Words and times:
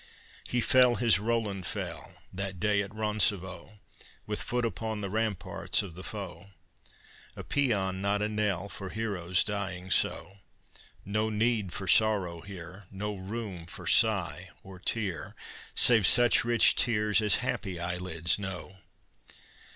He 0.47 0.61
fell 0.61 0.97
as 0.97 1.19
Roland 1.19 1.67
fell 1.67 2.23
That 2.33 2.59
day 2.59 2.81
at 2.81 2.91
Roncevaux, 2.91 3.77
With 4.25 4.41
foot 4.41 4.65
upon 4.65 5.01
the 5.01 5.11
ramparts 5.11 5.83
of 5.83 5.93
the 5.93 6.01
foe! 6.03 6.47
A 7.35 7.43
pæan, 7.43 7.97
not 7.97 8.19
a 8.23 8.27
knell, 8.27 8.67
For 8.67 8.89
heroes 8.89 9.43
dying 9.43 9.91
so! 9.91 10.39
No 11.05 11.29
need 11.29 11.71
for 11.71 11.87
sorrow 11.87 12.41
here, 12.41 12.87
No 12.89 13.15
room 13.15 13.67
for 13.67 13.85
sigh 13.85 14.49
or 14.63 14.79
tear, 14.79 15.35
Save 15.75 16.07
such 16.07 16.43
rich 16.43 16.75
tears 16.75 17.21
as 17.21 17.35
happy 17.45 17.79
eyelids 17.79 18.39
know. 18.39 18.79